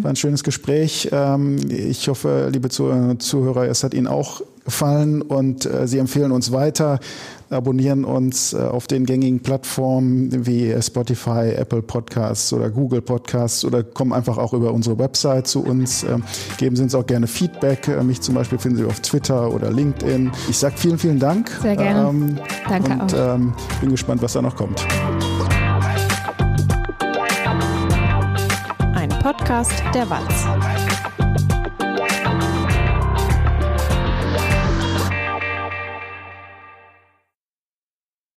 [0.03, 1.09] war ein schönes Gespräch.
[1.13, 6.53] Ähm, ich hoffe, liebe Zuhörer, es hat Ihnen auch gefallen und äh, Sie empfehlen uns
[6.53, 7.01] weiter,
[7.51, 13.83] abonnieren uns äh, auf den gängigen Plattformen wie Spotify, Apple Podcasts oder Google Podcasts oder
[13.83, 16.05] kommen einfach auch über unsere Website zu uns.
[16.05, 16.19] Äh,
[16.59, 17.89] geben Sie uns auch gerne Feedback.
[17.89, 20.31] Äh, mich zum Beispiel finden Sie auf Twitter oder LinkedIn.
[20.49, 21.51] Ich sage vielen, vielen Dank.
[21.63, 22.09] Sehr gerne.
[22.09, 23.35] Ähm, Danke und, auch.
[23.35, 24.87] Ähm, bin gespannt, was da noch kommt.
[28.95, 30.90] Ein Podcast der Walz.